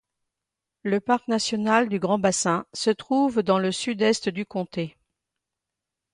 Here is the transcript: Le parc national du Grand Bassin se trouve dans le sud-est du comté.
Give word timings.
Le 0.81 0.99
parc 0.99 1.27
national 1.27 1.87
du 1.87 1.99
Grand 1.99 2.17
Bassin 2.17 2.65
se 2.73 2.89
trouve 2.89 3.43
dans 3.43 3.59
le 3.59 3.71
sud-est 3.71 4.29
du 4.29 4.47
comté. 4.47 4.97